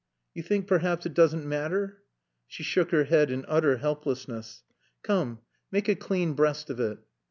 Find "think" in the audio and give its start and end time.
0.41-0.65